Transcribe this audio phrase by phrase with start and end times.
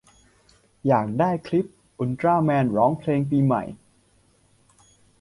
[0.87, 1.65] อยากได้คลิป
[1.99, 3.63] อุลตร้าแมนร้องเพลงปีใหม่